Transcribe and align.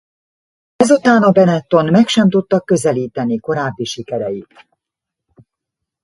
Ezután 0.75 1.23
a 1.23 1.31
Benetton 1.31 1.91
meg 1.91 2.07
sem 2.07 2.29
tudta 2.29 2.59
közelíteni 2.61 3.39
korábbi 3.39 3.83
sikereit. 3.83 4.67